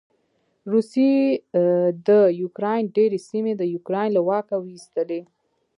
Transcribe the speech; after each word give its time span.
روسې 0.71 1.09
د 2.07 2.09
يوکراین 2.41 2.85
ډېرې 2.95 3.19
سېمې 3.27 3.53
د 3.57 3.63
یوکراين 3.73 4.09
له 4.17 4.21
واکه 4.29 4.55
واېستلې. 4.59 5.21